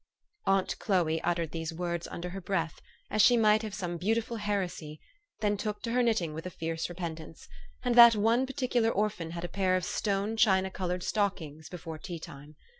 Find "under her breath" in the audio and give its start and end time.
2.07-2.81